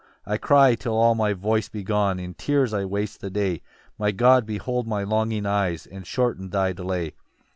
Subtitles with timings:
[0.25, 3.61] 2 "I cry till all my voice be gone, "In tears I waste the day:
[3.99, 7.13] "My God behold my longing eyes, "And shorten thy delay.